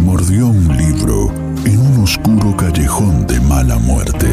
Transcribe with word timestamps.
Mordió 0.00 0.46
un 0.46 0.76
libro 0.76 1.30
en 1.66 1.78
un 1.78 2.02
oscuro 2.02 2.56
callejón 2.56 3.26
de 3.26 3.40
mala 3.40 3.76
muerte. 3.78 4.28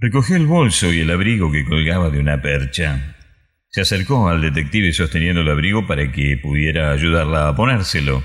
Recogió 0.00 0.36
el 0.36 0.46
bolso 0.46 0.92
y 0.92 1.00
el 1.00 1.10
abrigo 1.10 1.50
que 1.50 1.64
colgaba 1.64 2.10
de 2.10 2.20
una 2.20 2.40
percha. 2.40 3.16
Se 3.70 3.80
acercó 3.80 4.28
al 4.28 4.40
detective 4.40 4.92
sosteniendo 4.92 5.40
el 5.40 5.50
abrigo 5.50 5.86
para 5.86 6.12
que 6.12 6.36
pudiera 6.36 6.92
ayudarla 6.92 7.48
a 7.48 7.56
ponérselo. 7.56 8.22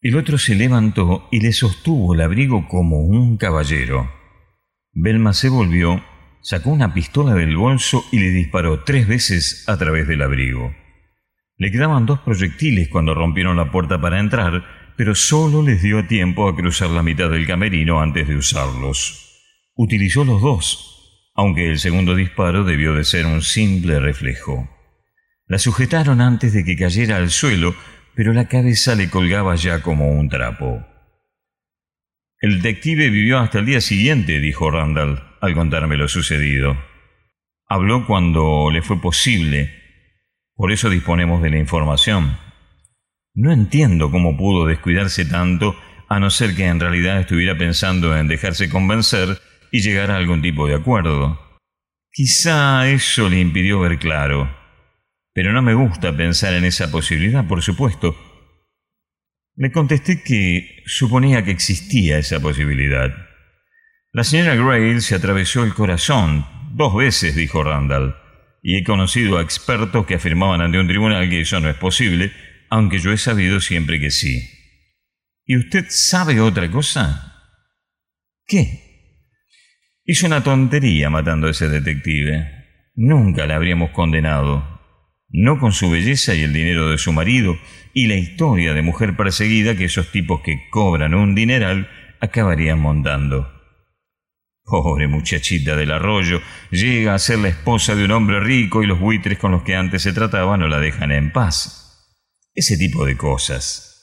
El 0.00 0.16
otro 0.16 0.38
se 0.38 0.54
levantó 0.54 1.28
y 1.32 1.40
le 1.40 1.52
sostuvo 1.52 2.14
el 2.14 2.20
abrigo 2.20 2.68
como 2.68 3.00
un 3.00 3.36
caballero. 3.36 4.25
Belma 4.98 5.34
se 5.34 5.50
volvió, 5.50 6.02
sacó 6.40 6.70
una 6.70 6.94
pistola 6.94 7.34
del 7.34 7.54
bolso 7.54 8.02
y 8.12 8.18
le 8.18 8.30
disparó 8.30 8.82
tres 8.82 9.06
veces 9.06 9.62
a 9.68 9.76
través 9.76 10.08
del 10.08 10.22
abrigo. 10.22 10.74
Le 11.58 11.70
quedaban 11.70 12.06
dos 12.06 12.20
proyectiles 12.20 12.88
cuando 12.88 13.14
rompieron 13.14 13.58
la 13.58 13.70
puerta 13.70 14.00
para 14.00 14.20
entrar, 14.20 14.64
pero 14.96 15.14
solo 15.14 15.62
les 15.62 15.82
dio 15.82 16.06
tiempo 16.06 16.48
a 16.48 16.56
cruzar 16.56 16.88
la 16.88 17.02
mitad 17.02 17.28
del 17.28 17.46
camerino 17.46 18.00
antes 18.00 18.26
de 18.26 18.36
usarlos. 18.36 19.42
Utilizó 19.74 20.24
los 20.24 20.40
dos, 20.40 21.30
aunque 21.34 21.68
el 21.68 21.78
segundo 21.78 22.14
disparo 22.14 22.64
debió 22.64 22.94
de 22.94 23.04
ser 23.04 23.26
un 23.26 23.42
simple 23.42 24.00
reflejo. 24.00 24.66
La 25.46 25.58
sujetaron 25.58 26.22
antes 26.22 26.54
de 26.54 26.64
que 26.64 26.74
cayera 26.74 27.18
al 27.18 27.28
suelo, 27.28 27.74
pero 28.14 28.32
la 28.32 28.48
cabeza 28.48 28.94
le 28.94 29.10
colgaba 29.10 29.56
ya 29.56 29.82
como 29.82 30.10
un 30.10 30.30
trapo. 30.30 30.86
El 32.38 32.60
detective 32.60 33.08
vivió 33.08 33.38
hasta 33.38 33.60
el 33.60 33.66
día 33.66 33.80
siguiente, 33.80 34.40
dijo 34.40 34.70
Randall, 34.70 35.22
al 35.40 35.54
contarme 35.54 35.96
lo 35.96 36.06
sucedido. 36.06 36.76
Habló 37.66 38.06
cuando 38.06 38.70
le 38.70 38.82
fue 38.82 39.00
posible, 39.00 39.72
por 40.54 40.70
eso 40.70 40.90
disponemos 40.90 41.40
de 41.42 41.50
la 41.50 41.58
información. 41.58 42.38
No 43.34 43.52
entiendo 43.52 44.10
cómo 44.10 44.36
pudo 44.36 44.66
descuidarse 44.66 45.24
tanto, 45.24 45.76
a 46.08 46.20
no 46.20 46.30
ser 46.30 46.54
que 46.54 46.66
en 46.66 46.78
realidad 46.78 47.20
estuviera 47.20 47.56
pensando 47.56 48.16
en 48.16 48.28
dejarse 48.28 48.68
convencer 48.68 49.40
y 49.72 49.80
llegar 49.80 50.10
a 50.10 50.16
algún 50.16 50.42
tipo 50.42 50.66
de 50.66 50.74
acuerdo. 50.74 51.40
Quizá 52.12 52.88
eso 52.88 53.28
le 53.28 53.40
impidió 53.40 53.80
ver 53.80 53.98
claro. 53.98 54.54
Pero 55.32 55.52
no 55.52 55.62
me 55.62 55.74
gusta 55.74 56.16
pensar 56.16 56.54
en 56.54 56.64
esa 56.64 56.90
posibilidad, 56.90 57.46
por 57.46 57.62
supuesto. 57.62 58.16
Le 59.56 59.72
contesté 59.72 60.22
que 60.22 60.82
suponía 60.84 61.42
que 61.42 61.50
existía 61.50 62.18
esa 62.18 62.40
posibilidad. 62.40 63.10
La 64.12 64.22
señora 64.22 64.54
Grayle 64.54 65.00
se 65.00 65.14
atravesó 65.14 65.64
el 65.64 65.72
corazón 65.72 66.46
dos 66.74 66.94
veces, 66.94 67.34
dijo 67.34 67.62
Randall, 67.62 68.16
y 68.62 68.76
he 68.76 68.84
conocido 68.84 69.38
a 69.38 69.42
expertos 69.42 70.04
que 70.06 70.16
afirmaban 70.16 70.60
ante 70.60 70.78
un 70.78 70.86
tribunal 70.86 71.30
que 71.30 71.40
eso 71.40 71.58
no 71.60 71.70
es 71.70 71.76
posible, 71.76 72.32
aunque 72.68 72.98
yo 72.98 73.12
he 73.12 73.16
sabido 73.16 73.60
siempre 73.60 73.98
que 73.98 74.10
sí. 74.10 74.42
¿Y 75.46 75.56
usted 75.56 75.86
sabe 75.88 76.40
otra 76.40 76.70
cosa? 76.70 77.32
¿Qué? 78.46 78.82
Hizo 80.04 80.26
una 80.26 80.42
tontería 80.42 81.08
matando 81.08 81.46
a 81.46 81.50
ese 81.50 81.68
detective. 81.68 82.46
Nunca 82.94 83.46
la 83.46 83.56
habríamos 83.56 83.90
condenado. 83.90 84.75
No 85.28 85.58
con 85.58 85.72
su 85.72 85.90
belleza 85.90 86.34
y 86.34 86.42
el 86.42 86.52
dinero 86.52 86.90
de 86.90 86.98
su 86.98 87.12
marido 87.12 87.58
y 87.92 88.06
la 88.06 88.14
historia 88.14 88.74
de 88.74 88.82
mujer 88.82 89.16
perseguida 89.16 89.76
que 89.76 89.86
esos 89.86 90.12
tipos 90.12 90.40
que 90.42 90.68
cobran 90.70 91.14
un 91.14 91.34
dineral 91.34 91.88
acabarían 92.20 92.78
montando. 92.78 93.52
Pobre 94.64 95.06
muchachita 95.06 95.76
del 95.76 95.92
arroyo, 95.92 96.40
llega 96.70 97.14
a 97.14 97.18
ser 97.18 97.38
la 97.38 97.48
esposa 97.48 97.94
de 97.94 98.04
un 98.04 98.10
hombre 98.10 98.40
rico 98.40 98.82
y 98.82 98.86
los 98.86 98.98
buitres 98.98 99.38
con 99.38 99.52
los 99.52 99.62
que 99.62 99.76
antes 99.76 100.02
se 100.02 100.12
trataba 100.12 100.56
no 100.56 100.66
la 100.66 100.80
dejan 100.80 101.12
en 101.12 101.32
paz. 101.32 101.86
Ese 102.54 102.76
tipo 102.76 103.04
de 103.04 103.16
cosas. 103.16 103.96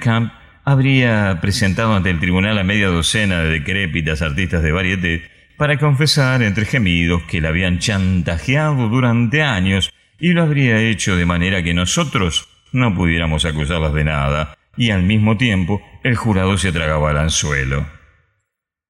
Camp 0.00 0.32
habría 0.64 1.38
presentado 1.40 1.94
ante 1.94 2.10
el 2.10 2.18
tribunal 2.18 2.58
a 2.58 2.64
media 2.64 2.88
docena 2.88 3.40
de 3.40 3.50
decrépitas 3.50 4.22
artistas 4.22 4.62
de 4.62 4.72
varieté 4.72 5.30
para 5.56 5.78
confesar 5.78 6.42
entre 6.42 6.64
gemidos 6.64 7.22
que 7.24 7.40
la 7.40 7.50
habían 7.50 7.78
chantajeado 7.78 8.88
durante 8.88 9.42
años 9.42 9.91
y 10.22 10.34
lo 10.34 10.44
habría 10.44 10.80
hecho 10.80 11.16
de 11.16 11.26
manera 11.26 11.64
que 11.64 11.74
nosotros 11.74 12.48
no 12.70 12.94
pudiéramos 12.94 13.44
acusarlas 13.44 13.92
de 13.92 14.04
nada, 14.04 14.56
y 14.76 14.90
al 14.90 15.02
mismo 15.02 15.36
tiempo 15.36 15.82
el 16.04 16.14
jurado 16.14 16.56
se 16.58 16.70
tragaba 16.70 17.10
al 17.10 17.18
anzuelo. 17.18 17.88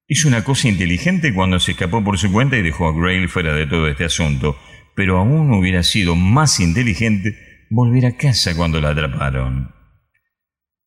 Hizo 0.07 0.27
una 0.27 0.43
cosa 0.43 0.67
inteligente 0.67 1.33
cuando 1.33 1.59
se 1.59 1.71
escapó 1.71 2.03
por 2.03 2.19
su 2.19 2.31
cuenta 2.31 2.55
y 2.55 2.61
dejó 2.61 2.87
a 2.87 2.93
Grail 2.93 3.27
fuera 3.29 3.55
de 3.55 3.65
todo 3.65 3.87
este 3.87 4.05
asunto, 4.05 4.55
pero 4.95 5.17
aún 5.17 5.51
hubiera 5.55 5.81
sido 5.81 6.15
más 6.15 6.59
inteligente 6.59 7.35
volver 7.71 8.05
a 8.05 8.15
casa 8.15 8.55
cuando 8.55 8.79
la 8.79 8.91
atraparon. 8.91 9.73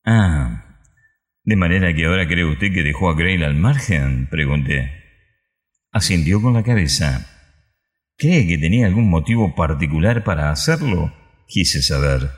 Ah, 0.04 0.78
¿De 1.42 1.56
manera 1.56 1.92
que 1.92 2.06
ahora 2.06 2.28
cree 2.28 2.44
usted 2.44 2.72
que 2.72 2.84
dejó 2.84 3.10
a 3.10 3.16
Grail 3.16 3.42
al 3.42 3.56
margen? 3.56 4.28
pregunté. 4.30 4.92
Asintió 5.90 6.40
con 6.40 6.54
la 6.54 6.62
cabeza. 6.62 7.35
¿Cree 8.18 8.46
que 8.46 8.56
tenía 8.56 8.86
algún 8.86 9.10
motivo 9.10 9.54
particular 9.54 10.24
para 10.24 10.50
hacerlo? 10.50 11.12
Quise 11.46 11.82
saber. 11.82 12.30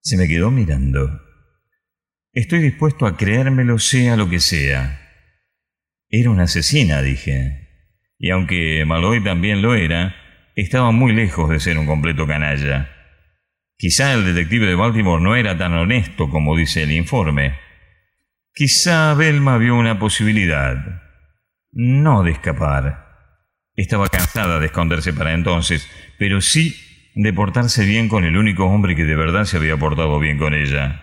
Se 0.00 0.16
me 0.16 0.26
quedó 0.26 0.50
mirando. 0.50 1.20
Estoy 2.32 2.60
dispuesto 2.60 3.04
a 3.04 3.16
creérmelo 3.16 3.78
sea 3.78 4.16
lo 4.16 4.30
que 4.30 4.40
sea. 4.40 4.98
Era 6.08 6.30
una 6.30 6.44
asesina, 6.44 7.02
dije. 7.02 7.68
Y 8.18 8.30
aunque 8.30 8.84
Malloy 8.86 9.22
también 9.22 9.60
lo 9.60 9.74
era, 9.74 10.16
estaba 10.56 10.92
muy 10.92 11.12
lejos 11.12 11.50
de 11.50 11.60
ser 11.60 11.76
un 11.76 11.86
completo 11.86 12.26
canalla. 12.26 12.90
Quizá 13.76 14.14
el 14.14 14.24
detective 14.24 14.66
de 14.66 14.74
Baltimore 14.76 15.22
no 15.22 15.36
era 15.36 15.58
tan 15.58 15.74
honesto 15.74 16.30
como 16.30 16.56
dice 16.56 16.84
el 16.84 16.92
informe. 16.92 17.54
Quizá 18.54 19.12
Belma 19.12 19.58
vio 19.58 19.76
una 19.76 19.98
posibilidad. 19.98 21.02
No 21.72 22.22
de 22.22 22.32
escapar. 22.32 23.09
Estaba 23.76 24.08
cansada 24.08 24.58
de 24.58 24.66
esconderse 24.66 25.12
para 25.12 25.32
entonces, 25.32 25.88
pero 26.18 26.40
sí 26.40 26.74
de 27.14 27.32
portarse 27.32 27.84
bien 27.84 28.08
con 28.08 28.24
el 28.24 28.36
único 28.36 28.66
hombre 28.66 28.94
que 28.96 29.04
de 29.04 29.16
verdad 29.16 29.44
se 29.44 29.56
había 29.56 29.76
portado 29.76 30.18
bien 30.18 30.38
con 30.38 30.54
ella. 30.54 31.02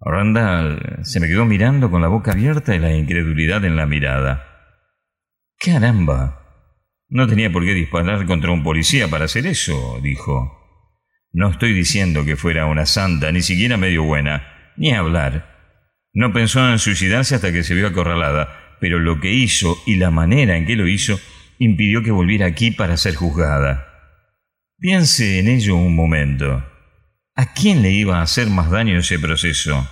Randall 0.00 1.00
se 1.02 1.20
me 1.20 1.28
quedó 1.28 1.44
mirando 1.44 1.90
con 1.90 2.02
la 2.02 2.08
boca 2.08 2.32
abierta 2.32 2.74
y 2.74 2.78
la 2.78 2.92
incredulidad 2.92 3.64
en 3.64 3.76
la 3.76 3.86
mirada. 3.86 4.44
Caramba. 5.58 6.40
No 7.08 7.26
tenía 7.26 7.50
por 7.50 7.64
qué 7.64 7.74
disparar 7.74 8.26
contra 8.26 8.50
un 8.50 8.62
policía 8.62 9.08
para 9.08 9.26
hacer 9.26 9.46
eso, 9.46 10.00
dijo. 10.02 10.60
No 11.32 11.50
estoy 11.50 11.72
diciendo 11.72 12.24
que 12.24 12.36
fuera 12.36 12.66
una 12.66 12.86
santa, 12.86 13.32
ni 13.32 13.40
siquiera 13.40 13.76
medio 13.76 14.04
buena, 14.04 14.72
ni 14.76 14.92
hablar. 14.92 15.54
No 16.12 16.32
pensó 16.32 16.68
en 16.70 16.78
suicidarse 16.78 17.34
hasta 17.34 17.52
que 17.52 17.64
se 17.64 17.74
vio 17.74 17.88
acorralada, 17.88 18.76
pero 18.80 18.98
lo 18.98 19.20
que 19.20 19.32
hizo 19.32 19.76
y 19.86 19.96
la 19.96 20.10
manera 20.10 20.56
en 20.56 20.66
que 20.66 20.76
lo 20.76 20.86
hizo 20.86 21.18
impidió 21.58 22.02
que 22.02 22.10
volviera 22.10 22.46
aquí 22.46 22.70
para 22.70 22.96
ser 22.96 23.14
juzgada. 23.14 23.86
Piense 24.78 25.38
en 25.38 25.48
ello 25.48 25.76
un 25.76 25.94
momento. 25.94 26.64
¿A 27.34 27.52
quién 27.52 27.82
le 27.82 27.90
iba 27.90 28.18
a 28.18 28.22
hacer 28.22 28.48
más 28.48 28.70
daño 28.70 28.98
ese 28.98 29.18
proceso? 29.18 29.88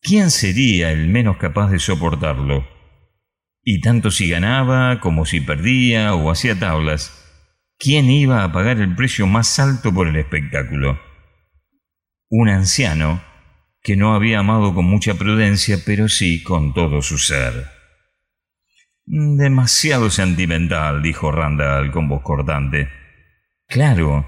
¿Quién 0.00 0.30
sería 0.30 0.90
el 0.90 1.08
menos 1.08 1.36
capaz 1.36 1.70
de 1.70 1.78
soportarlo? 1.78 2.66
Y 3.62 3.80
tanto 3.80 4.10
si 4.10 4.30
ganaba 4.30 5.00
como 5.00 5.26
si 5.26 5.40
perdía 5.40 6.14
o 6.14 6.30
hacía 6.30 6.58
tablas, 6.58 7.12
¿quién 7.78 8.10
iba 8.10 8.42
a 8.42 8.52
pagar 8.52 8.80
el 8.80 8.94
precio 8.94 9.26
más 9.26 9.58
alto 9.58 9.92
por 9.92 10.08
el 10.08 10.16
espectáculo? 10.16 10.98
Un 12.30 12.48
anciano 12.48 13.22
que 13.82 13.96
no 13.96 14.14
había 14.14 14.38
amado 14.38 14.74
con 14.74 14.86
mucha 14.86 15.14
prudencia, 15.14 15.78
pero 15.84 16.08
sí 16.08 16.42
con 16.42 16.74
todo 16.74 17.02
su 17.02 17.18
ser. 17.18 17.79
Demasiado 19.12 20.08
sentimental, 20.08 21.02
dijo 21.02 21.32
Randall 21.32 21.90
con 21.90 22.08
voz 22.08 22.22
cortante. 22.22 22.88
Claro, 23.66 24.24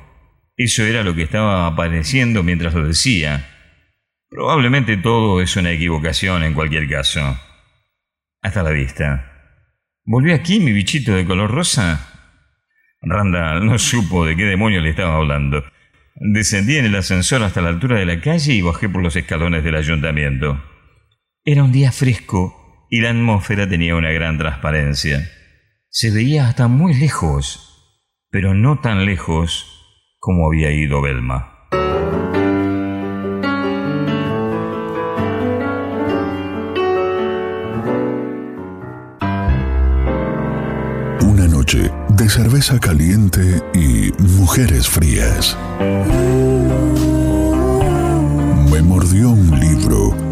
eso 0.57 0.83
era 0.83 1.05
lo 1.05 1.15
que 1.15 1.23
estaba 1.23 1.69
apareciendo 1.69 2.43
mientras 2.43 2.75
lo 2.75 2.85
decía. 2.85 3.49
Probablemente 4.29 4.97
todo 4.97 5.41
es 5.41 5.55
una 5.55 5.71
equivocación 5.71 6.43
en 6.43 6.55
cualquier 6.55 6.89
caso. 6.89 7.21
Hasta 8.43 8.65
la 8.65 8.71
vista. 8.71 9.61
¿Volvió 10.05 10.35
aquí 10.35 10.59
mi 10.59 10.73
bichito 10.73 11.15
de 11.15 11.27
color 11.27 11.53
rosa? 11.53 12.09
Randall 13.03 13.65
no 13.65 13.79
supo 13.79 14.27
de 14.27 14.35
qué 14.35 14.47
demonio 14.47 14.81
le 14.81 14.91
estaba 14.91 15.15
hablando. 15.15 15.65
Descendí 16.17 16.79
en 16.79 16.87
el 16.87 16.97
ascensor 16.97 17.45
hasta 17.45 17.63
la 17.63 17.69
altura 17.69 18.01
de 18.01 18.07
la 18.07 18.21
calle 18.21 18.53
y 18.53 18.63
bajé 18.63 18.89
por 18.89 19.01
los 19.01 19.15
escalones 19.15 19.63
del 19.63 19.77
ayuntamiento. 19.77 20.61
Era 21.45 21.63
un 21.63 21.71
día 21.71 21.93
fresco 21.93 22.62
y 22.93 23.01
la 23.01 23.09
atmósfera 23.09 23.67
tenía 23.67 23.97
una 23.97 24.11
gran 24.11 24.37
transparencia. 24.37 25.27
Se 25.89 26.11
veía 26.11 26.47
hasta 26.47 26.69
muy 26.69 26.93
lejos, 26.93 27.97
pero 28.31 28.53
no 28.53 28.81
tan 28.81 29.07
lejos 29.07 29.65
como 30.19 30.47
había 30.47 30.71
ido 30.73 31.01
Belma. 31.01 31.69
Una 41.23 41.49
noche 41.49 41.91
de 42.11 42.29
cerveza 42.29 42.79
caliente 42.79 43.63
y 43.73 44.13
mujeres 44.21 44.87
frías. 44.87 45.57
Me 48.71 48.83
mordió 48.83 49.31
un 49.31 49.59
libro 49.59 50.32